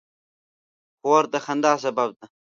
[0.99, 2.25] خور د خندا سبب ده.